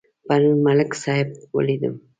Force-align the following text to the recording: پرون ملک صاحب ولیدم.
پرون 0.27 0.57
ملک 0.65 0.91
صاحب 1.03 1.29
ولیدم. 1.55 1.95